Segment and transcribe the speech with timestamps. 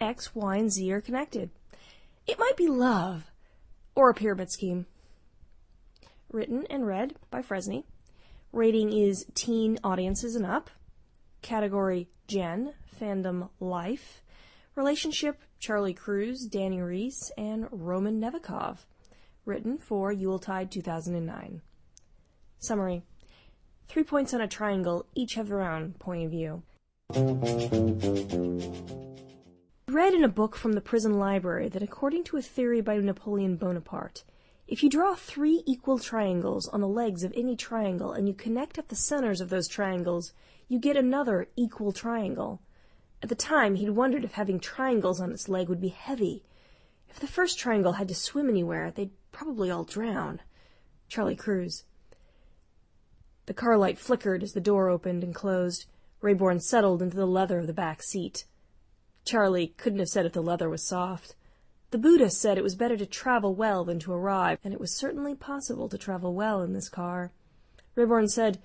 [0.00, 1.50] X, Y, and Z are connected.
[2.26, 3.30] It might be love
[3.94, 4.86] or a pyramid scheme.
[6.30, 7.84] Written and read by Fresney.
[8.52, 10.70] Rating is teen audiences and up.
[11.42, 14.22] Category Gen, fandom life.
[14.74, 18.78] Relationship Charlie Crews, Dani Reese, and Roman Nevikov.
[19.44, 21.62] Written for Yuletide 2009.
[22.58, 23.02] Summary.
[23.88, 26.62] Three points on a triangle each have their own point of view.
[29.98, 33.56] Read in a book from the prison library that according to a theory by Napoleon
[33.56, 34.22] Bonaparte,
[34.68, 38.78] if you draw three equal triangles on the legs of any triangle and you connect
[38.78, 40.32] up the centers of those triangles,
[40.68, 42.62] you get another equal triangle.
[43.24, 46.44] At the time, he'd wondered if having triangles on its leg would be heavy.
[47.08, 50.42] If the first triangle had to swim anywhere, they'd probably all drown.
[51.08, 51.82] Charlie Crews.
[53.46, 55.86] The car light flickered as the door opened and closed.
[56.22, 58.44] Rayborn settled into the leather of the back seat.
[59.28, 61.34] Charlie couldn't have said if the leather was soft.
[61.90, 64.96] The Buddha said it was better to travel well than to arrive, and it was
[64.96, 67.30] certainly possible to travel well in this car.
[67.94, 68.58] Rayborn said,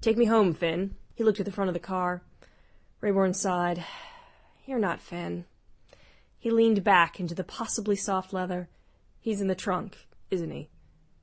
[0.00, 0.94] Take me home, Finn.
[1.14, 2.22] He looked at the front of the car.
[3.02, 3.84] Rayborn sighed.
[4.66, 5.44] You're not Finn.
[6.38, 8.70] He leaned back into the possibly soft leather.
[9.20, 9.98] He's in the trunk,
[10.30, 10.70] isn't he?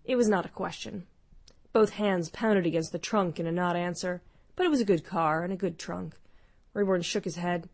[0.06, 1.08] It was not a question.
[1.72, 4.22] Both hands pounded against the trunk in a not answer,
[4.56, 6.14] but it was a good car and a good trunk.
[6.75, 7.70] Rayborn shook his head.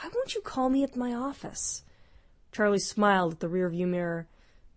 [0.00, 1.82] Why won't you call me at my office?
[2.52, 4.28] Charlie smiled at the rearview mirror.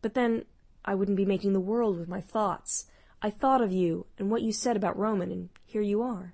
[0.02, 0.46] But then
[0.84, 2.88] I wouldn't be making the world with my thoughts.
[3.22, 6.34] I thought of you and what you said about Roman, and here you are.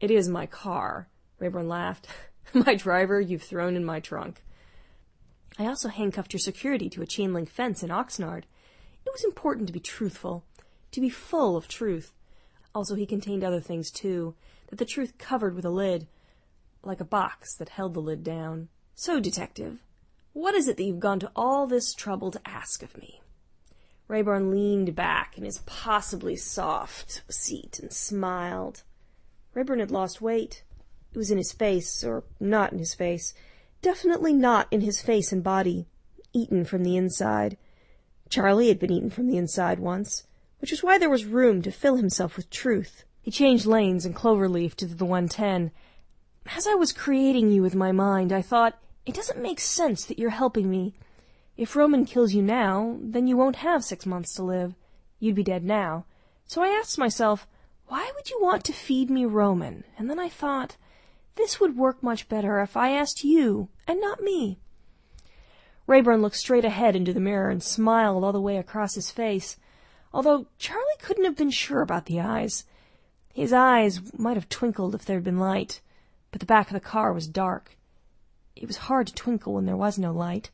[0.00, 1.08] It is my car,
[1.40, 2.08] Rayborn laughed.
[2.54, 4.42] my driver you've thrown in my trunk.
[5.58, 8.44] I also handcuffed your security to a chain link fence in Oxnard.
[9.04, 10.44] It was important to be truthful,
[10.92, 12.12] to be full of truth.
[12.74, 14.34] Also, he contained other things, too,
[14.68, 16.06] that the truth covered with a lid,
[16.86, 18.68] like a box that held the lid down.
[18.94, 19.78] So, detective,
[20.32, 23.20] what is it that you've gone to all this trouble to ask of me?
[24.08, 28.82] Rayborn leaned back in his possibly soft seat and smiled.
[29.54, 30.64] Rayborn had lost weight.
[31.12, 33.34] It was in his face, or not in his face.
[33.80, 35.86] Definitely not in his face and body.
[36.32, 37.56] Eaten from the inside.
[38.28, 40.26] Charlie had been eaten from the inside once,
[40.58, 43.04] which was why there was room to fill himself with truth.
[43.22, 45.70] He changed lanes and Cloverleaf to the 110.
[46.46, 50.18] As I was creating you with my mind, I thought, it doesn't make sense that
[50.18, 50.94] you're helping me.
[51.56, 54.74] If Roman kills you now, then you won't have six months to live.
[55.18, 56.04] You'd be dead now.
[56.46, 57.46] So I asked myself,
[57.86, 59.84] why would you want to feed me Roman?
[59.98, 60.76] And then I thought,
[61.36, 64.58] this would work much better if I asked you, and not me.
[65.86, 69.56] Rayborn looked straight ahead into the mirror and smiled all the way across his face,
[70.12, 72.64] although Charlie couldn't have been sure about the eyes.
[73.34, 75.80] His eyes might have twinkled if there had been light,
[76.34, 77.76] but the back of the car was dark.
[78.56, 80.50] It was hard to twinkle when there was no light.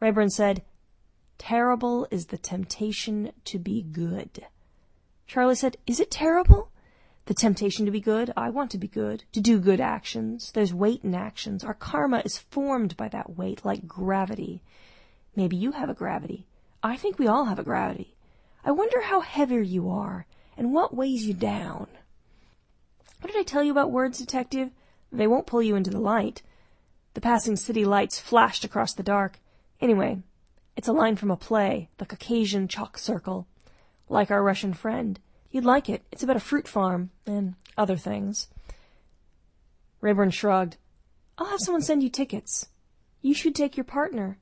[0.00, 0.64] Rayborn said,
[1.38, 4.46] Terrible is the temptation to be good.
[5.28, 6.70] Charlie said, Is it terrible?
[7.26, 8.32] The temptation to be good?
[8.36, 10.50] I want to be good, to do good actions.
[10.50, 11.62] There's weight in actions.
[11.62, 14.60] Our karma is formed by that weight, like gravity.
[15.36, 16.48] Maybe you have a gravity.
[16.82, 18.16] I think we all have a gravity.
[18.64, 21.86] I wonder how heavier you are, and what weighs you down.
[23.20, 24.72] What did I tell you about words, detective?
[25.12, 26.42] They won't pull you into the light.
[27.14, 29.38] The passing city lights flashed across the dark.
[29.80, 30.22] Anyway,
[30.76, 33.46] it's a line from a play, The Caucasian Chalk Circle.
[34.08, 35.20] Like our Russian friend.
[35.50, 36.02] You'd like it.
[36.10, 38.48] It's about a fruit farm, and other things.
[40.02, 40.78] Rayborn shrugged.
[41.36, 42.68] I'll have someone send you tickets.
[43.20, 44.38] You should take your partner.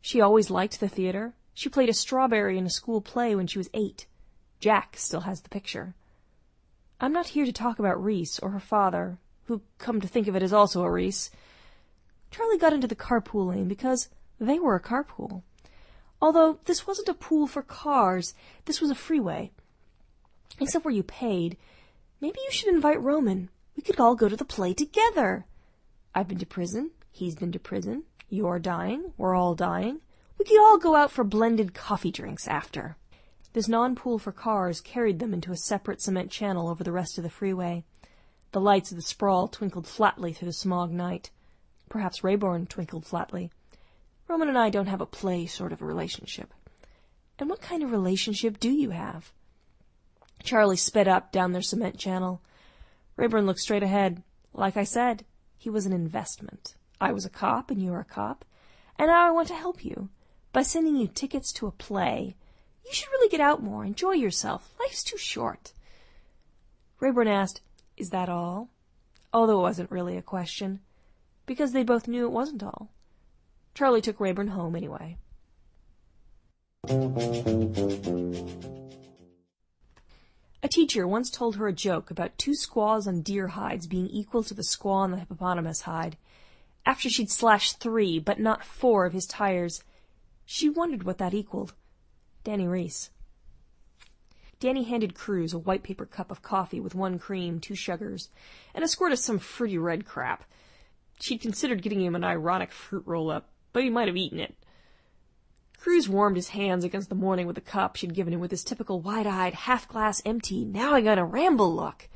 [0.00, 1.34] She always liked the theater.
[1.54, 4.06] She played a strawberry in a school play when she was eight.
[4.60, 5.94] Jack still has the picture.
[7.00, 9.18] I'm not here to talk about Reese or her father,
[9.48, 11.30] who, come to think of it, is also a Reese.
[12.30, 15.42] Charlie got into the carpool lane because they were a carpool.
[16.20, 18.34] Although this wasn't a pool for cars,
[18.66, 19.50] this was a freeway.
[20.60, 21.56] Except where you paid.
[22.20, 23.48] Maybe you should invite Roman.
[23.76, 25.46] We could all go to the play together.
[26.14, 26.90] I've been to prison.
[27.10, 28.04] He's been to prison.
[28.28, 29.12] You're dying.
[29.16, 30.00] We're all dying.
[30.38, 32.96] We could all go out for blended coffee drinks after.
[33.54, 37.24] This non-pool for cars carried them into a separate cement channel over the rest of
[37.24, 37.84] the freeway.
[38.52, 41.30] The lights of the sprawl twinkled flatly through the smog night.
[41.88, 43.50] Perhaps Rayborn twinkled flatly.
[44.26, 46.52] Roman and I don't have a play sort of a relationship.
[47.38, 49.32] And what kind of relationship do you have?
[50.42, 52.40] Charlie sped up down their cement channel.
[53.16, 54.22] Rayborn looked straight ahead.
[54.52, 55.24] Like I said,
[55.56, 56.74] he was an investment.
[57.00, 58.44] I was a cop and you're a cop.
[58.98, 60.08] And now I want to help you.
[60.52, 62.36] By sending you tickets to a play.
[62.84, 63.84] You should really get out more.
[63.84, 64.72] Enjoy yourself.
[64.80, 65.72] Life's too short.
[67.00, 67.60] Rayborn asked,
[67.98, 68.68] Is that all?
[69.32, 70.80] Although it wasn't really a question.
[71.46, 72.90] because they both knew it wasn't all.
[73.74, 75.16] Charlie took Rayborn home anyway.
[80.62, 84.42] A teacher once told her a joke about two squaws on deer hides being equal
[84.42, 86.18] to the squaw on the hippopotamus hide.
[86.84, 89.82] After she'd slashed three, but not four, of his tires,
[90.44, 91.72] she wondered what that equaled.
[92.44, 93.10] Dani Reese.
[94.60, 98.28] Dani handed Crews a white paper cup of coffee with one cream, two sugars,
[98.74, 100.44] and a squirt of some fruity red crap.
[101.20, 104.56] She'd considered getting him an ironic fruit roll-up, but he might have eaten it.
[105.78, 108.64] Crews warmed his hands against the morning with the cup she'd given him with his
[108.64, 112.08] typical wide-eyed, half-glass empty, now I gotta ramble look.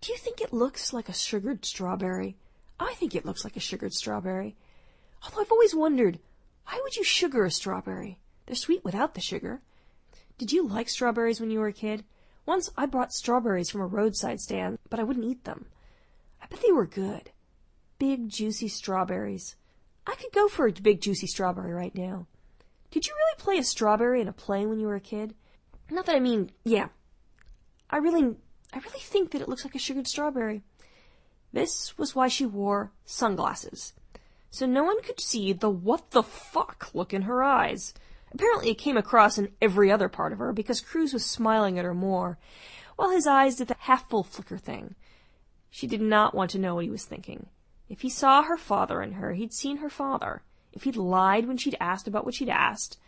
[0.00, 2.36] Do you think it looks like a sugared strawberry?
[2.80, 4.56] I think it looks like a sugared strawberry.
[5.22, 6.18] Although I've always wondered,
[6.66, 8.18] why would you sugar a strawberry?
[8.46, 9.62] They're sweet without the sugar.
[10.38, 12.04] Did you like strawberries when you were a kid?
[12.44, 15.66] Once I bought strawberries from a roadside stand, but I wouldn't eat them.
[16.42, 17.30] I bet they were good.
[17.98, 19.56] Big, juicy strawberries.
[20.06, 22.26] I could go for a big juicy strawberry right now.
[22.90, 25.34] Did you really play a strawberry in a play when you were a kid?
[25.90, 26.88] Not that I mean, yeah.
[27.90, 28.36] I really,
[28.72, 30.62] I really think that it looks like a sugared strawberry.
[31.52, 33.92] This was why she wore sunglasses.
[34.50, 37.94] So no one could see the what the fuck look in her eyes.
[38.36, 41.86] Apparently it came across in every other part of her because Crews was smiling at
[41.86, 42.36] her more,
[42.96, 44.94] while his eyes did the half full flicker thing.
[45.70, 47.46] She did not want to know what he was thinking.
[47.88, 50.42] If he saw her father in her, he'd seen her father.
[50.74, 52.98] If he'd lied when she'd asked about what she'd asked.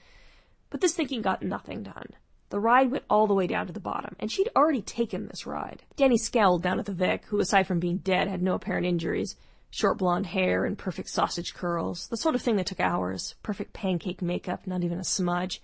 [0.71, 2.15] But this thinking got nothing done.
[2.49, 5.47] The ride went all the way down to the bottom, and she'd already taken this
[5.47, 5.83] ride.
[5.99, 9.37] Dani scowled down at the Vic, who aside from being dead had no apparent injuries.
[9.70, 12.09] Short blonde hair and perfect sausage curls.
[12.09, 13.35] The sort of thing that took hours.
[13.43, 15.61] Perfect pancake makeup, not even a smudge.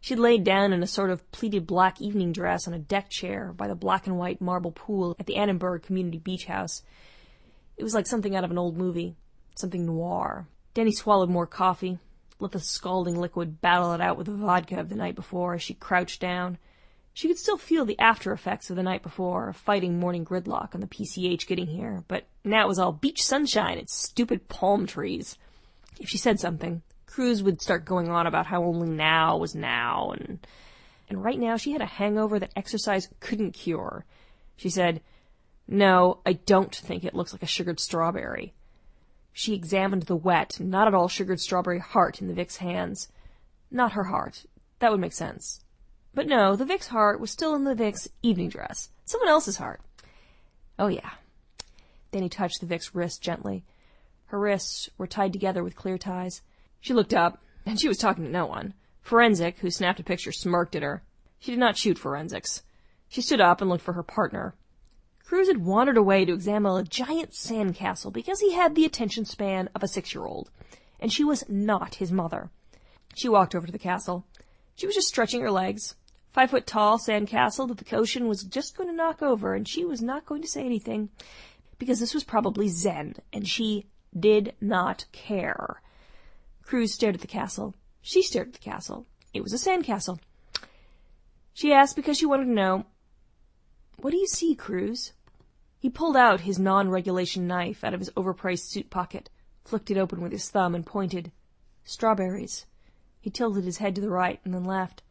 [0.00, 3.52] She'd laid down in a sort of pleated black evening dress on a deck chair
[3.56, 6.82] by the black and white marble pool at the Annenberg Community Beach House.
[7.76, 9.16] It was like something out of an old movie,
[9.56, 10.46] something noir.
[10.74, 11.98] Dani swallowed more coffee,
[12.38, 15.62] let the scalding liquid battle it out with the vodka of the night before as
[15.62, 16.58] she crouched down.
[17.18, 20.80] She could still feel the after effects of the night before, fighting morning gridlock on
[20.80, 25.36] the PCH getting here, but now it was all beach sunshine and stupid palm trees.
[25.98, 30.12] If she said something, Crews would start going on about how only now was now,
[30.12, 30.46] and
[31.08, 34.04] and right now she had a hangover that exercise couldn't cure.
[34.54, 35.00] She said,
[35.66, 38.54] no, I don't think it looks like a sugared strawberry.
[39.32, 43.08] She examined the wet, not at all sugared strawberry heart in the Vic's hands.
[43.72, 44.46] Not her heart.
[44.78, 45.64] That would make sense.
[46.14, 48.90] But no, the Vic's heart was still in the Vic's evening dress.
[49.04, 49.80] Someone else's heart.
[50.78, 51.10] Oh yeah.
[52.10, 53.64] Then he touched the Vic's wrist gently.
[54.26, 56.42] Her wrists were tied together with clear ties.
[56.80, 58.74] She looked up, and she was talking to no one.
[59.00, 61.02] Forensic, who snapped a picture, smirked at her.
[61.38, 62.62] She did not shoot forensics.
[63.08, 64.54] She stood up and looked for her partner.
[65.24, 69.68] Crews had wandered away to examine a giant sandcastle because he had the attention span
[69.74, 70.50] of a six-year-old,
[71.00, 72.50] and she was not his mother.
[73.14, 74.26] She walked over to the castle.
[74.78, 75.96] She was just stretching her legs.
[76.30, 79.84] Five foot tall sandcastle that the ocean was just going to knock over, and she
[79.84, 81.08] was not going to say anything
[81.80, 83.86] because this was probably Zen, and she
[84.16, 85.82] did not care.
[86.62, 87.74] Crews stared at the castle.
[88.02, 89.04] She stared at the castle.
[89.34, 90.20] It was a sandcastle.
[91.52, 92.86] She asked because she wanted to know,
[93.96, 95.12] What do you see, Crews?
[95.80, 99.28] He pulled out his non-regulation knife out of his overpriced suit pocket,
[99.64, 101.32] flicked it open with his thumb, and pointed.
[101.82, 102.66] Strawberries.
[103.20, 105.02] He tilted his head to the right and then laughed.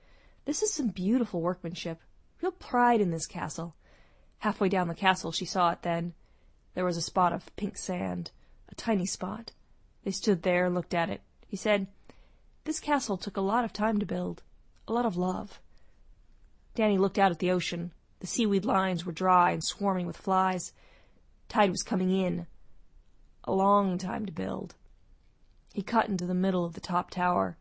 [0.46, 2.00] This is some beautiful workmanship.
[2.42, 3.76] Real pride in this castle.
[4.40, 6.14] Halfway down the castle she saw it then.
[6.74, 8.32] There was a spot of pink sand.
[8.70, 9.52] A tiny spot.
[10.04, 11.22] They stood there and looked at it.
[11.48, 11.88] He said,
[12.64, 14.44] This castle took a lot of time to build.
[14.88, 15.60] A lot of love.
[16.76, 17.92] Dani looked out at the ocean.
[18.20, 20.74] The seaweed lines were dry and swarming with flies.
[21.50, 22.48] Tide was coming in.
[23.44, 24.76] A long time to build.
[25.74, 27.58] He cut into the middle of the top tower.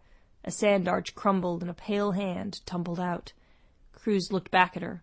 [0.46, 3.32] A sand arch crumbled and a pale hand tumbled out.
[3.92, 5.02] Crews looked back at her.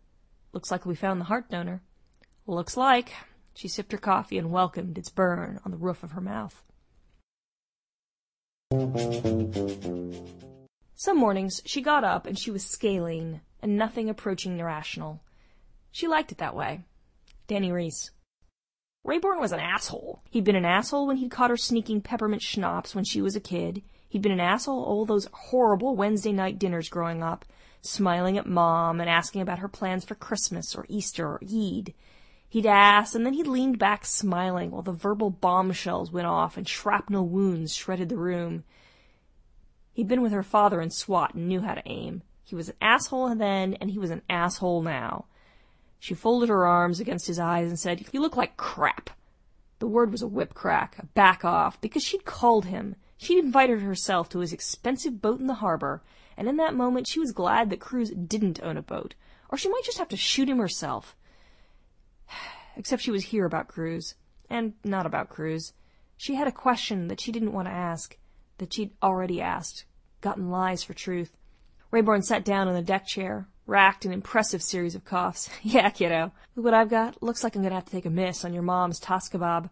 [0.54, 1.82] Looks like we found the heart donor.
[2.48, 3.12] Looks like.
[3.54, 6.64] She sipped her coffee and welcomed its burn on the roof of her mouth.
[10.96, 15.22] Some mornings she got up and she was scaling, and nothing approaching irrational.
[15.92, 16.86] She liked it that way.
[17.50, 18.12] Dani Reese.
[19.06, 20.22] Rayborn was an asshole.
[20.30, 23.42] He'd been an asshole when he'd caught her sneaking peppermint schnapps when she was a
[23.42, 23.84] kid.
[24.13, 27.46] He'd been an asshole all those horrible Wednesday night dinners growing up,
[27.82, 31.96] smiling at Mom and asking about her plans for Christmas or Easter or Eid.
[32.48, 36.70] He'd ask, and then he'd leaned back smiling while the verbal bombshells went off and
[36.70, 38.65] shrapnel wounds shredded the room.
[39.93, 42.22] He'd been with her father in SWAT and knew how to aim.
[42.43, 45.25] He was an asshole then, and he was an asshole now.
[45.98, 49.10] She folded her arms against his eyes and said, You look like crap.
[49.79, 52.96] The word was a whip crack, a back off, because she'd called him.
[53.17, 56.01] She'd invited herself to his expensive boat in the harbor,
[56.36, 59.15] and in that moment she was glad that Crews didn't own a boat,
[59.50, 61.15] or she might just have to shoot him herself.
[62.75, 64.15] Except she was here about Crews,
[64.50, 65.74] and not about Crews.
[66.17, 68.17] She had a question that she didn't want to ask,
[68.58, 69.86] that she'd already asked,
[70.22, 71.38] gotten lies for truth.
[71.91, 75.50] Rayborn sat down on the deck chair, racked an impressive series of coughs.
[75.63, 76.32] yeah, kiddo.
[76.55, 77.22] What I've got.
[77.22, 79.70] Looks like I'm gonna have to take a miss on your mom's toss kebab.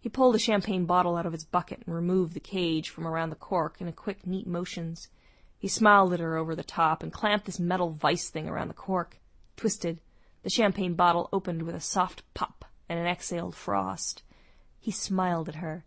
[0.00, 3.28] He pulled a champagne bottle out of its bucket and removed the cage from around
[3.28, 5.08] the cork in quick, neat motions.
[5.58, 8.74] He smiled at her over the top and clamped this metal vice thing around the
[8.74, 9.18] cork.
[9.56, 10.00] Twisted.
[10.42, 14.22] The champagne bottle opened with a soft pop and an exhaled frost.
[14.78, 15.84] He smiled at her.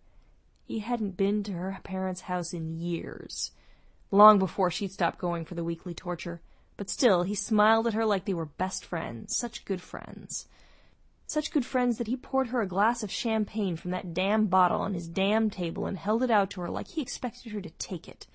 [0.63, 3.51] He hadn't been to her parents' house in years.
[4.11, 6.39] Long before she'd stopped going for the weekly torture.
[6.77, 10.47] But still, he smiled at her like they were best friends, such good friends.
[11.25, 14.81] Such good friends that he poured her a glass of champagne from that damn bottle
[14.81, 17.69] on his damn table and held it out to her like he expected her to
[17.71, 18.27] take it.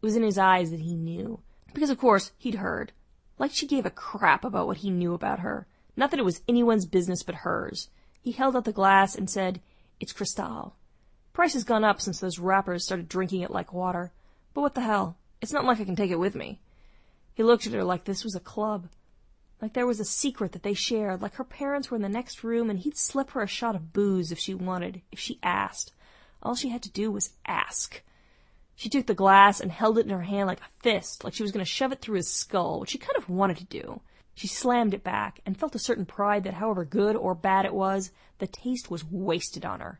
[0.00, 1.40] It was in his eyes that he knew.
[1.74, 2.92] Because, of course, he'd heard.
[3.38, 5.66] Like she gave a crap about what he knew about her.
[5.96, 7.88] Not that it was anyone's business but hers.
[8.20, 9.60] He held out the glass and said,
[10.00, 10.74] It's Cristal.
[11.32, 14.12] Price has gone up since those rappers started drinking it like water.
[14.54, 15.18] But what the hell?
[15.42, 16.60] It's not like I can take it with me.
[17.34, 18.88] He looked at her like this was a club.
[19.60, 22.44] Like there was a secret that they shared, like her parents were in the next
[22.44, 25.92] room and he'd slip her a shot of booze if she wanted, if she asked.
[26.42, 28.02] All she had to do was ask.
[28.74, 31.42] She took the glass and held it in her hand like a fist, like she
[31.42, 34.02] was going to shove it through his skull, which she kind of wanted to do.
[34.34, 37.72] She slammed it back and felt a certain pride that however good or bad it
[37.72, 39.98] was, the taste was wasted on her.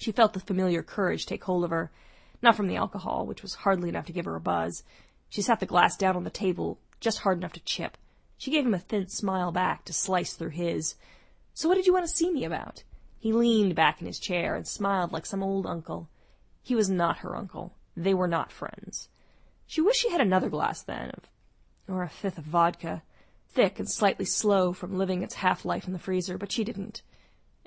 [0.00, 1.92] She felt the familiar courage take hold of her,
[2.42, 4.82] not from the alcohol, which was hardly enough to give her a buzz.
[5.28, 7.96] She sat the glass down on the table, just hard enough to chip.
[8.40, 10.94] She gave him a thin smile back to slice through his.
[11.52, 12.84] So what did you want to see me about?
[13.18, 16.08] He leaned back in his chair and smiled like some old uncle.
[16.62, 17.74] He was not her uncle.
[17.94, 19.10] They were not friends.
[19.66, 21.28] She wished she had another glass then, of,
[21.86, 23.02] or a fifth of vodka,
[23.46, 27.02] thick and slightly slow from living its half-life in the freezer, but she didn't.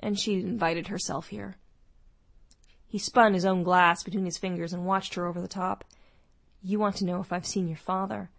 [0.00, 1.54] And she invited herself here.
[2.88, 5.84] He spun his own glass between his fingers and watched her over the top.
[6.64, 8.30] You want to know if I've seen your father.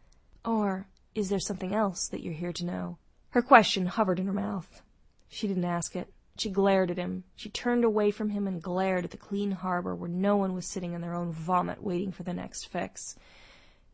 [0.43, 2.97] Or is there something else that you're here to know?
[3.29, 4.81] Her question hovered in her mouth.
[5.29, 6.13] She didn't ask it.
[6.37, 7.23] She glared at him.
[7.35, 10.67] She turned away from him and glared at the clean harbor where no one was
[10.67, 13.15] sitting in their own vomit waiting for the next fix.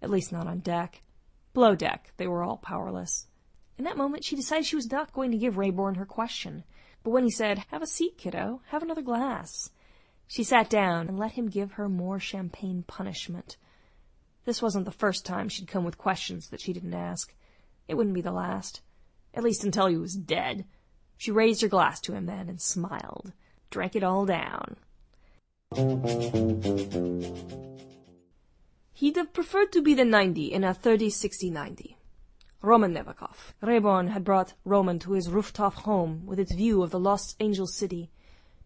[0.02, 1.04] At least not on deck.
[1.54, 3.28] Below deck, they were all powerless.
[3.78, 6.64] In that moment, she decided she was not going to give Rayborn her question.
[7.04, 8.62] But when he said, Have a seat, kiddo.
[8.68, 9.70] Have another glass,
[10.28, 13.58] she sat down and let him give her more champagne punishment.
[14.46, 17.34] This wasn't the first time she'd come with questions that she didn't ask.
[17.88, 18.82] It wouldn't be the last.
[19.34, 20.66] At least until he was dead.
[21.18, 23.34] She raised her glass to him then and smiled.
[23.70, 24.78] Drank it all down.
[28.94, 31.96] He'd have preferred to be the 90 in a 30-60-90.
[32.62, 33.54] Roman Nevikov.
[33.64, 37.66] Rayborn had brought Roman to his rooftop home with its view of the Lost Angel
[37.66, 38.12] City.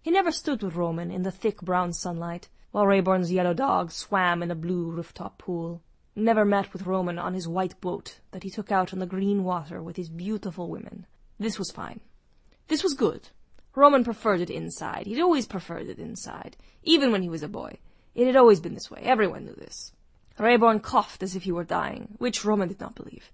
[0.02, 4.44] He never stood with Roman in the thick brown sunlight, while Rayborn's yellow dog swam
[4.44, 5.82] in a blue rooftop pool.
[6.14, 9.46] Never met with Roman on his white boat that he took out on the green
[9.46, 11.06] water with his beautiful women.
[11.40, 12.02] This was fine.
[12.68, 13.30] This was good.
[13.76, 15.06] Roman preferred it inside.
[15.06, 17.78] He'd always preferred it inside, even when he was a boy.
[18.14, 19.00] It had always been this way.
[19.04, 19.94] Everyone knew this.
[20.38, 23.32] Rayborn coughed as if he were dying, which Roman did not believe.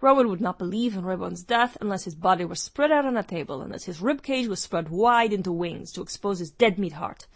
[0.00, 3.22] Roman would not believe in Rayborn's death unless his body was spread out on a
[3.22, 6.94] table, unless his rib cage was spread wide into wings to expose his dead meat
[6.94, 7.26] heart,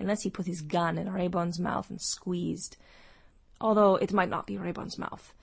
[0.00, 2.76] unless he put his gun in Rayborn's mouth and squeezed.
[3.60, 5.34] Although it might not be Rayborn's mouth.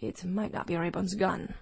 [0.00, 1.54] It might not be Rayborn's gun.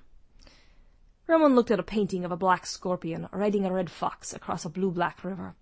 [1.26, 4.70] Roman looked at a painting of a black scorpion riding a red fox across a
[4.70, 5.56] blue-black river.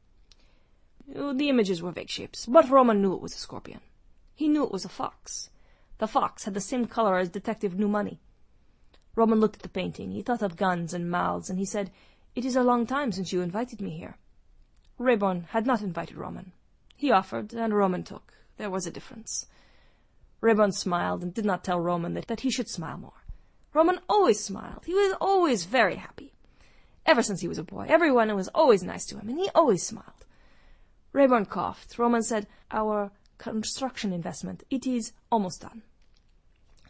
[1.15, 3.81] Oh, the images were vague shapes, but Roman knew it was a scorpion.
[4.35, 5.51] He knew it was a fox.
[5.99, 8.21] The fox had the same color as Detective New Money.
[9.15, 10.11] Roman looked at the painting.
[10.11, 11.93] He thought of guns and mouths, and he said,
[12.35, 14.17] It is a long time since you invited me here.
[14.99, 16.53] Rayborn had not invited Roman.
[16.97, 18.35] He offered, and Roman took.
[18.57, 19.47] There was a difference.
[20.41, 23.25] Rayborn smiled and did not tell Roman that, that he should smile more.
[23.73, 24.85] Roman always smiled.
[24.85, 26.35] He was always very happy.
[27.07, 29.83] Ever since he was a boy, everyone was always nice to him, and he always
[29.83, 30.25] smiled.
[31.13, 31.99] Rayborn coughed.
[31.99, 35.83] Roman said, Our construction investment, it is almost done.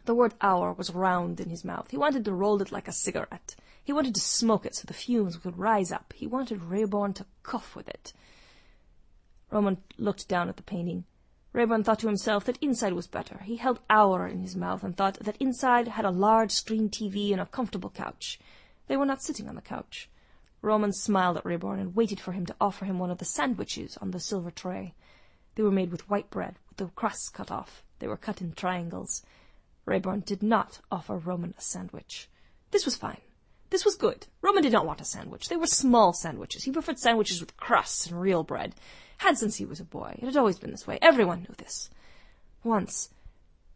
[0.05, 1.89] The word our was round in his mouth.
[1.89, 3.55] He wanted to roll it like a cigarette.
[3.83, 6.13] He wanted to smoke it so the fumes would rise up.
[6.15, 8.13] He wanted Rayborn to cough with it.
[9.51, 11.05] Roman looked down at the painting.
[11.53, 13.39] Rayborn thought to himself that inside was better.
[13.43, 17.31] He held Our in his mouth and thought that inside had a large screen TV
[17.31, 18.39] and a comfortable couch.
[18.87, 20.09] They were not sitting on the couch.
[20.61, 23.97] Roman smiled at Rayborn and waited for him to offer him one of the sandwiches
[23.97, 24.95] on the silver tray.
[25.55, 27.83] They were made with white bread, with the crusts cut off.
[27.99, 29.23] They were cut in triangles.
[29.87, 32.29] Rayborn did not offer Roman a sandwich.
[32.71, 33.21] This was fine.
[33.69, 34.27] This was good.
[34.41, 35.47] Roman did not want a sandwich.
[35.47, 36.63] They were small sandwiches.
[36.63, 38.75] He preferred sandwiches with crusts and real bread.
[39.17, 40.17] Had since he was a boy.
[40.21, 40.99] It had always been this way.
[41.01, 41.89] Everyone knew this.
[42.63, 43.09] Once,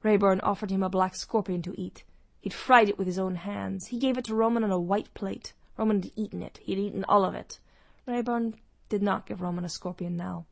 [0.04, 2.04] Rayborn offered him a black scorpion to eat.
[2.42, 3.88] He'd fried it with his own hands.
[3.88, 5.54] He gave it to Roman on a white plate.
[5.78, 6.60] Roman had eaten it.
[6.62, 7.60] He had eaten all of it.
[8.08, 8.56] Rayborn
[8.88, 10.46] did not give Roman a scorpion now.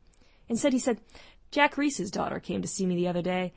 [0.48, 1.00] Instead, he said,
[1.50, 3.52] Jack Reese's daughter came to see me the other day.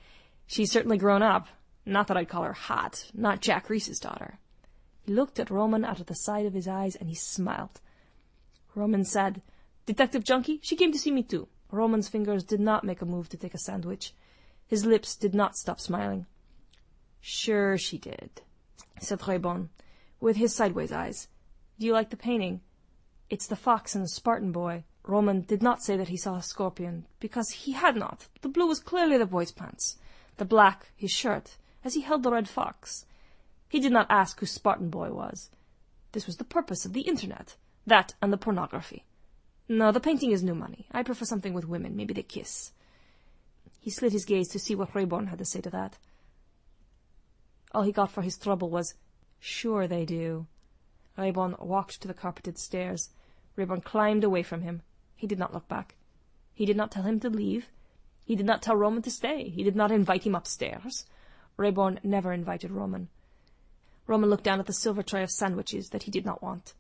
[0.48, 1.48] She's certainly grown up.
[1.86, 3.10] Not that I'd call her hot.
[3.14, 4.38] Not Jack Reese's daughter.
[5.04, 7.82] He looked at Roman out of the side of his eyes, and he smiled.
[8.76, 9.42] Roman said,
[9.86, 11.48] Detective Junkie, she came to see me too.
[11.72, 14.14] Roman's fingers did not make a move to take a sandwich.
[14.68, 16.26] His lips did not stop smiling.
[17.20, 18.42] Sure she did,
[19.00, 19.70] said Rayborn,
[20.20, 21.28] with his sideways eyes.
[21.80, 22.62] Do you like the painting?
[23.30, 24.84] It's the fox and the Spartan boy.
[25.04, 28.28] Roman did not say that he saw a scorpion, because he had not.
[28.42, 29.98] The blue was clearly the boy's pants,
[30.38, 33.06] the black his shirt, as he held the red fox.
[33.68, 35.50] He did not ask who Spartan Boy was.
[36.12, 37.56] This was the purpose of the Internet.
[37.88, 39.06] That and the pornography.
[39.74, 40.86] No, the painting is new money.
[40.92, 41.96] I prefer something with women.
[41.96, 42.74] Maybe they kiss.
[43.80, 45.98] He slid his gaze to see what Rayborn had to say to that.
[47.74, 48.96] All he got for his trouble was,
[49.40, 50.46] Sure they do.
[51.18, 53.12] Rayborn walked to the carpeted stairs.
[53.58, 54.82] Rayborn climbed away from him.
[55.16, 55.96] He did not look back.
[56.54, 57.70] He did not tell him to leave.
[58.26, 59.48] He did not tell Roman to stay.
[59.48, 61.06] He did not invite him upstairs.
[61.58, 63.08] Rayborn never invited Roman.
[64.06, 66.74] Roman looked down at the silver tray of sandwiches that he did not want.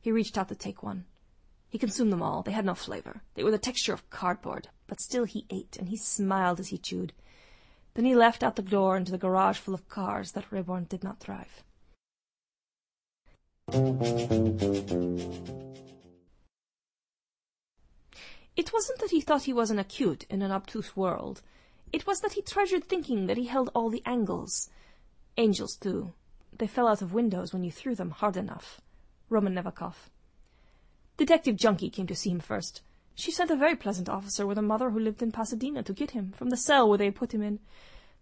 [0.00, 1.06] He reached out to take one.
[1.76, 2.40] He consumed them all.
[2.40, 3.20] They had no flavor.
[3.34, 4.68] They were the texture of cardboard.
[4.86, 7.12] But still he ate, and he smiled as he chewed.
[7.92, 11.04] Then he left out the door into the garage full of cars that Rayborn did
[11.04, 11.62] not drive.
[18.56, 21.42] It wasn't that he thought he was an acute in an obtuse world.
[21.92, 24.70] It was that he treasured thinking that he held all the angles.
[25.36, 26.14] Angels, too.
[26.56, 28.80] They fell out of windows when you threw them hard enough.
[29.28, 30.08] Roman Nevikov.
[31.16, 32.82] Detective Junkie came to see him first.
[33.14, 36.10] She sent a very pleasant officer with a mother who lived in Pasadena to get
[36.10, 37.60] him from the cell where they had put him in.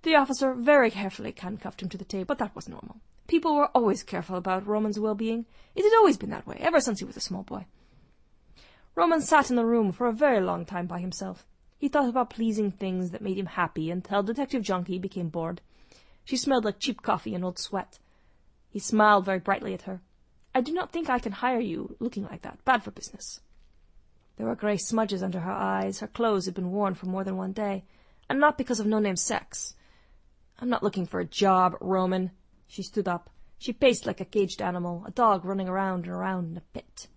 [0.02, 3.00] The officer very carefully handcuffed him to the table, but that was normal.
[3.26, 5.46] People were always careful about Roman's well-being.
[5.74, 7.66] It had always been that way, ever since he was a small boy.
[8.94, 11.46] Roman sat in the room for a very long time by himself.
[11.78, 15.60] He thought about pleasing things that made him happy until Detective Junkie became bored.
[16.24, 17.98] She smelled like cheap coffee and old sweat.
[18.70, 20.00] He smiled very brightly at her.
[20.54, 22.64] I do not think I can hire you looking like that.
[22.64, 23.40] Bad for business.
[24.36, 26.00] There were grey smudges under her eyes.
[26.00, 27.84] Her clothes had been worn for more than one day,
[28.28, 29.74] and not because of no-name sex.
[30.60, 32.30] I'm not looking for a job, Roman.
[32.66, 33.30] She stood up.
[33.58, 37.08] She paced like a caged animal, a dog running around and around in a pit.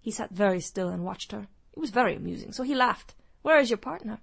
[0.00, 1.48] He sat very still and watched her.
[1.72, 3.14] It was very amusing, so he laughed.
[3.42, 4.20] Where is your partner?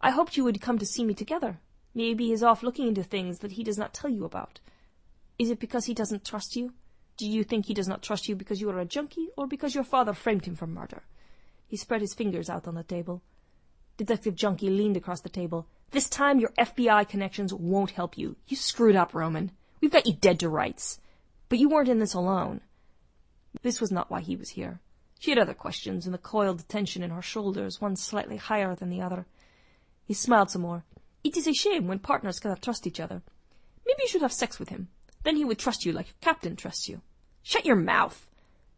[0.00, 1.58] I hoped you would come to see me together.
[1.94, 4.60] Maybe he is off looking into things that he does not tell you about.
[5.38, 6.72] Is it because he doesn't trust you?
[7.16, 9.74] Do you think he does not trust you because you are a junkie, or because
[9.74, 11.02] your father framed him for murder?
[11.66, 13.22] He spread his fingers out on the table.
[13.96, 15.66] Detective Junkie leaned across the table.
[15.90, 18.36] This time your FBI connections won't help you.
[18.46, 19.52] You screwed up, Roman.
[19.80, 21.00] We've got you dead to rights.
[21.48, 22.60] But you weren't in this alone.
[23.62, 24.80] This was not why he was here.
[25.18, 28.90] She had other questions, and the coiled tension in her shoulders, one slightly higher than
[28.90, 29.26] the other.
[30.04, 30.84] He smiled some more.
[31.24, 33.22] It is a shame when partners cannot trust each other.
[33.86, 34.88] Maybe you should have sex with him.
[35.26, 37.02] Then he would trust you like your captain trusts you.
[37.42, 38.28] Shut your mouth!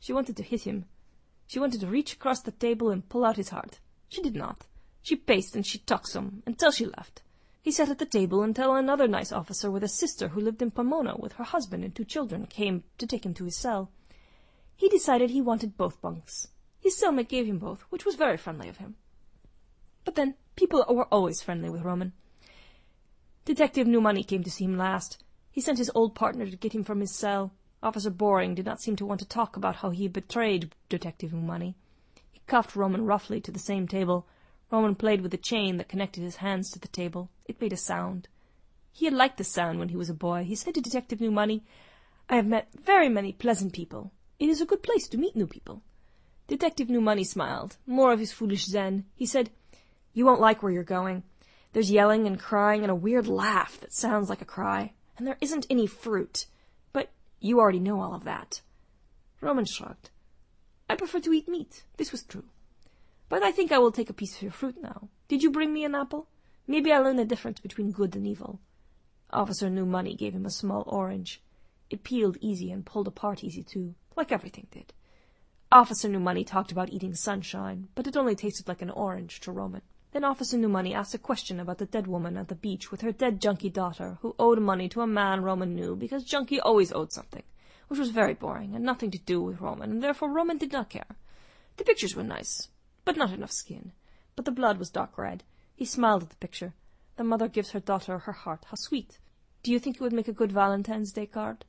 [0.01, 0.87] She wanted to hit him.
[1.47, 3.81] She wanted to reach across the table and pull out his heart.
[4.09, 4.67] She did not.
[5.03, 7.21] She paced and she talked some, until she left.
[7.61, 10.71] He sat at the table until another nice officer with a sister who lived in
[10.71, 13.91] Pomona with her husband and two children came to take him to his cell.
[14.75, 16.49] He decided he wanted both bunks.
[16.81, 18.97] His cellmate gave him both, which was very friendly of him.
[20.07, 22.15] But then, people were always friendly with Roman.
[23.45, 25.23] Detective Newmoney came to see him last.
[25.59, 27.51] He sent his old partner to get him from his cell.
[27.83, 31.75] Officer Boring did not seem to want to talk about how he betrayed Detective Newmoney.
[32.31, 34.25] He cuffed Roman roughly to the same table.
[34.71, 37.29] Roman played with the chain that connected his hands to the table.
[37.45, 38.29] It made a sound.
[38.93, 40.45] He had liked the sound when he was a boy.
[40.45, 41.63] He said to Detective Newmoney,
[42.29, 44.13] I have met very many pleasant people.
[44.39, 45.83] It is a good place to meet new people.
[46.47, 49.07] Detective Newmoney smiled, more of his foolish zen.
[49.17, 49.51] He said,
[50.15, 51.25] You won't like where you're going.
[51.73, 55.37] There's yelling and crying and a weird laugh that sounds like a cry, and there
[55.41, 56.47] isn't any fruit.
[56.93, 58.63] But you already know all of that.
[59.41, 60.11] Roman shrugged.
[60.89, 61.85] I prefer to eat meat.
[61.99, 62.45] This was true.
[63.29, 65.09] But I think I will take a piece of your fruit now.
[65.29, 66.29] Did you bring me an apple?
[66.67, 68.61] Maybe I'll learn the difference between good and evil.
[69.31, 71.43] Officer Newmoney gave him a small orange.
[71.91, 74.93] It peeled easy and pulled apart easy, too like everything did.
[75.71, 79.53] Officer New Money talked about eating sunshine, but it only tasted like an orange to
[79.53, 79.83] Roman.
[80.13, 83.03] Then Officer New Money asked a question about the dead woman at the beach with
[83.03, 86.93] her dead junkie daughter, who owed money to a man Roman knew because junkie always
[86.93, 87.43] owed something,
[87.89, 90.89] which was very boring and nothing to do with Roman, and therefore Roman did not
[90.89, 91.17] care.
[91.77, 92.69] The pictures were nice,
[93.05, 93.93] but not enough skin.
[94.35, 95.45] But the blood was dark red.
[95.77, 96.73] He smiled at the picture.
[97.17, 98.65] The mother gives her daughter her heart.
[98.67, 99.19] How sweet.
[99.63, 101.65] Do you think it would make a good Valentine's Day card?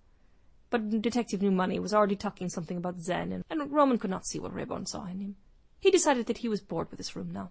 [0.70, 4.40] But Detective New Money was already talking something about Zen, and, Roman could not see
[4.40, 5.36] what Rayborn saw in him.
[5.80, 7.50] He decided that he was bored with his room now.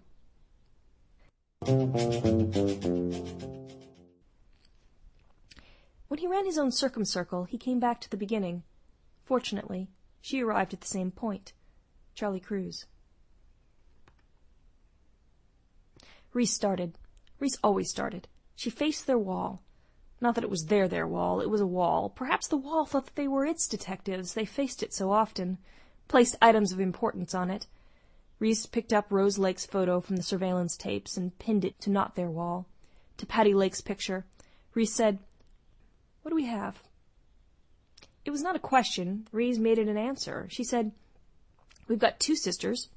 [1.61, 1.91] When
[6.17, 8.63] he ran his own circumcircle, he came back to the beginning.
[9.25, 9.89] Fortunately,
[10.21, 11.53] she arrived at the same point.
[12.15, 12.85] Charlie Crews.
[16.33, 16.97] Reese started.
[17.39, 18.29] Reese always started.
[18.55, 19.61] She faced their wall.
[20.21, 22.09] Not that it was their their wall, it was a wall.
[22.09, 25.57] Perhaps the wall thought that they were its detectives, they faced it so often.
[26.07, 27.67] Placed items of importance on it.
[28.39, 32.15] Reese picked up Rose Lake's photo from the surveillance tapes and pinned it to not
[32.15, 32.67] their wall.
[33.17, 34.25] To Patty Lake's picture.
[34.73, 35.19] Reese said,
[36.21, 36.81] What do we have?
[38.23, 39.27] It was not a question.
[39.33, 40.47] Reese made it an answer.
[40.49, 40.93] She said,
[41.89, 42.87] We've got two sisters.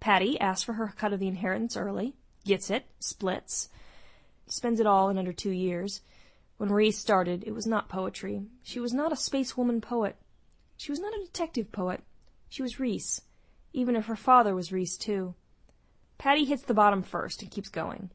[0.00, 3.70] Patty asked for her cut of the inheritance early, gets it, splits,
[4.46, 6.02] spends it all in under two years.
[6.58, 8.42] When Reese started, it was not poetry.
[8.62, 10.16] She was not a spacewoman poet.
[10.76, 12.02] She was not a detective poet.
[12.50, 13.22] She was Reese
[13.74, 15.34] even if her father was Reese too.
[16.16, 18.10] Patty hits the bottom first and keeps going.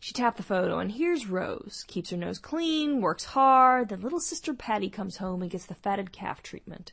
[0.00, 1.84] She tapped the photo, and here's Rose.
[1.86, 3.88] Keeps her nose clean, works hard.
[3.88, 6.92] Then little sister Patty comes home and gets the fatted calf treatment.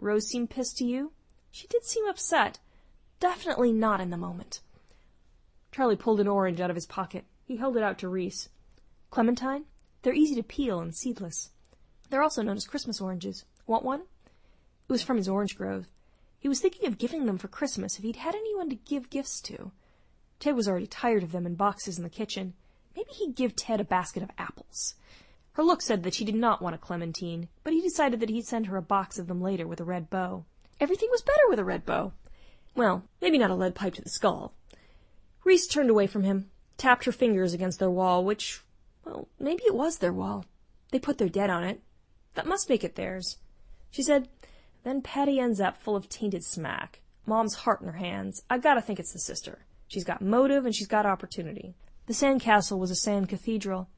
[0.00, 1.12] Rose seemed pissed to you?
[1.50, 2.58] She did seem upset.
[3.20, 4.60] Definitely not in the moment.
[5.70, 7.24] Charlie pulled an orange out of his pocket.
[7.44, 8.48] He held it out to Reese.
[9.10, 9.66] Clementine?
[10.02, 11.50] They're easy to peel and seedless.
[12.10, 13.44] They're also known as Christmas oranges.
[13.66, 14.00] Want one?
[14.00, 15.86] It was from his orange grove.
[16.42, 19.40] He was thinking of giving them for Christmas if he'd had anyone to give gifts
[19.42, 19.70] to.
[20.40, 22.54] Ted was already tired of them in boxes in the kitchen.
[22.96, 24.96] Maybe he'd give Ted a basket of apples.
[25.52, 28.46] Her look said that she did not want a clementine, but he decided that he'd
[28.46, 30.44] send her a box of them later with a red bow.
[30.80, 32.12] Everything was better with a red bow.
[32.74, 34.52] Well, maybe not a lead pipe to the skull.
[35.44, 38.62] Reese turned away from him, tapped her fingers against their wall, which,
[39.04, 40.44] well, maybe it was their wall.
[40.90, 41.82] They put their dead on it.
[42.34, 43.36] That must make it theirs.
[43.92, 44.28] She said,
[44.84, 47.00] then Patty ends up full of tainted smack.
[47.26, 48.42] Mom's heart in her hands.
[48.50, 49.64] I gotta think it's the sister.
[49.88, 51.74] She's got motive and she's got opportunity.
[52.06, 53.88] The sand castle was a sand cathedral.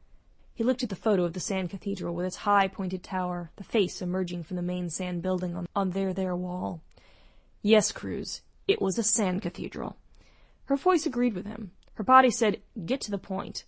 [0.53, 3.65] He looked at the photo of the sand cathedral with its high pointed tower, the
[3.65, 6.83] face emerging from the main sand building on, on their there wall.
[7.63, 9.97] Yes, Crews, it was a sand cathedral.
[10.67, 11.73] Her voice agreed with him.
[11.95, 13.65] Her body said, get to the point.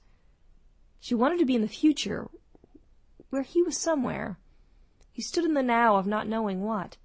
[1.00, 2.28] She wanted to be in the future,
[3.30, 4.38] where he was somewhere.
[5.12, 6.96] He stood in the now of not knowing what.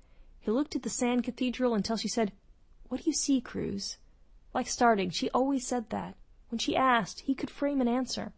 [0.42, 2.32] He looked at the sand cathedral until she said,
[2.90, 3.98] What do you see, Crews?
[4.54, 6.16] Like starting, she always said that.
[6.50, 8.34] When she asked, he could frame an answer.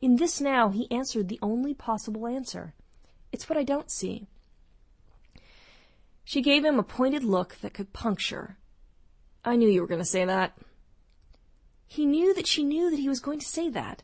[0.00, 2.74] In this now, he answered the only possible answer.
[3.30, 4.26] It's what I don't see.
[6.24, 8.58] She gave him a pointed look that could puncture.
[9.44, 10.58] I knew you were going to say that.
[11.86, 14.02] He knew that she knew that he was going to say that.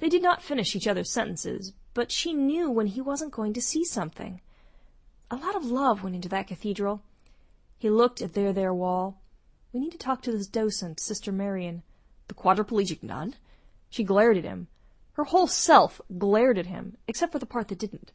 [0.00, 3.62] They did not finish each other's sentences, but she knew when he wasn't going to
[3.62, 4.40] see something.
[5.32, 7.02] A lot of love went into that cathedral.
[7.78, 9.22] He looked at their there wall.
[9.72, 11.84] We need to talk to this docent, Sister Marion.
[12.28, 13.36] The quadriplegic nun?
[13.88, 14.68] She glared at him.
[15.14, 18.12] Her whole self glared at him, except for the part that didn't.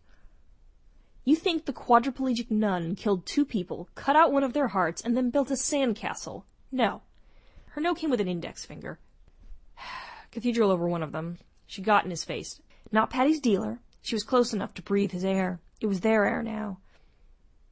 [1.25, 5.17] You think the quadriplegic nun killed two people, cut out one of their hearts, and
[5.17, 6.45] then built a sand castle?
[6.71, 7.01] No.
[7.69, 8.99] Her no came with an index finger.
[10.31, 11.39] Cathedral over one of them.
[11.65, 12.61] She got in his face.
[12.91, 13.79] Not Patty's dealer.
[14.03, 15.59] She was close enough to breathe his air.
[15.81, 16.77] It was their air now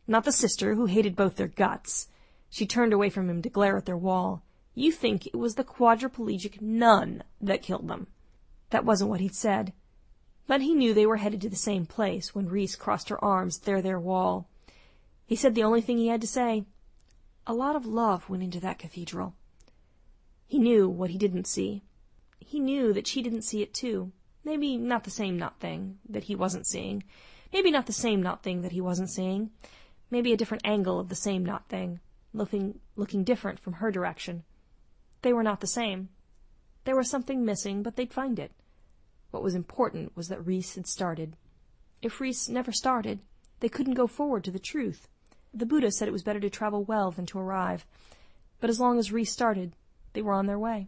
[0.08, 2.08] not the sister who hated both their guts.
[2.50, 4.44] She turned away from him to glare at their wall.
[4.76, 8.08] You think it was the quadriplegic nun that killed them.
[8.70, 9.74] That wasn't what he'd said.
[10.48, 13.60] But he knew they were headed to the same place when Reese crossed her arms
[13.60, 14.48] there their wall.
[15.26, 16.65] He said the only thing he had to say.
[17.48, 19.34] A lot of love went into that cathedral.
[20.46, 21.84] He knew what he didn't see.
[22.39, 24.12] He knew that she didn't see it too.
[24.44, 27.04] Maybe not the same not thing that he wasn't seeing.
[27.52, 29.50] Maybe not the same not thing that he wasn't seeing
[30.10, 32.00] maybe a different angle of the same not thing,
[32.34, 34.44] looking, looking different from her direction.
[35.22, 36.10] They were not the same.
[36.84, 38.52] There was something missing, but they'd find it.
[39.32, 41.36] What was important was that Reese had started.
[42.02, 43.20] If Reese never started,
[43.60, 45.08] they couldn't go forward to the truth.
[45.54, 47.86] The Buddha said it was better to travel well than to arrive.
[48.60, 49.74] But as long as Reese started,
[50.13, 50.88] they were on their way.